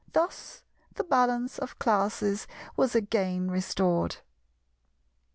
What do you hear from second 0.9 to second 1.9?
the balance of